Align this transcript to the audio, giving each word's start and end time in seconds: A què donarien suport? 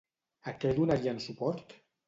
A 0.51 0.53
què 0.63 0.71
donarien 0.79 1.23
suport? 1.29 1.81